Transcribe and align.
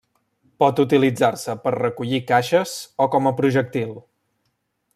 Pot 0.61 0.79
utilitzar-se 0.83 1.55
per 1.67 1.73
recollir 1.75 2.21
caixes 2.31 2.73
o 3.05 3.07
com 3.17 3.29
a 3.33 3.35
projectil. 3.43 3.93